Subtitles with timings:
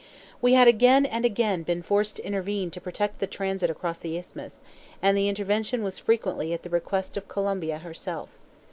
[0.41, 4.17] We had again and again been forced to intervene to protect the transit across the
[4.17, 4.63] Isthmus,
[4.99, 8.29] and the intervention was frequently at the request of Colombia herself.